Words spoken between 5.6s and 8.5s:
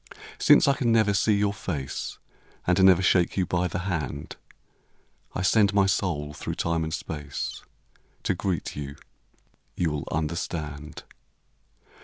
my soul through time and space To